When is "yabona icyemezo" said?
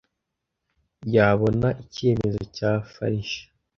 1.15-2.41